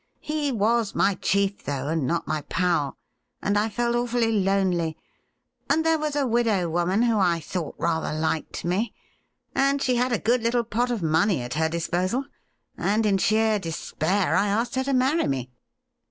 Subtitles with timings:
[0.19, 2.97] He was my chief, though, and not my pal;
[3.39, 4.97] and I felt awfully lonely,
[5.69, 8.95] and there was a widow woman who I thought rather liked me—
[9.55, 12.25] and she had a good little pot of money at her disposal—
[12.79, 15.51] and in sheer despair I asked her to marry me.'